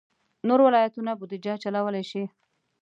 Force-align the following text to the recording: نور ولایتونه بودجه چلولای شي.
نور 0.47 0.59
ولایتونه 0.67 1.11
بودجه 1.19 1.53
چلولای 1.63 2.03
شي. 2.11 2.23